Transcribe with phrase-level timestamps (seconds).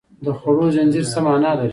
[0.25, 1.69] د خوړو زنځیر څه مانا لري